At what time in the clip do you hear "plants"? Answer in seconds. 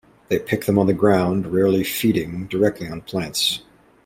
3.01-3.61